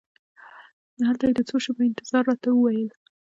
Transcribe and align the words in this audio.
هلته 1.07 1.23
یې 1.27 1.33
د 1.37 1.41
څو 1.49 1.55
شېبو 1.63 1.81
انتظار 1.89 2.23
راته 2.29 2.47
وویل. 2.51 2.89